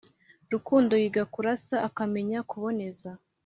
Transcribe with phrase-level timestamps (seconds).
[0.51, 3.09] rukundo Yiga kurasa, akamenya kuboneza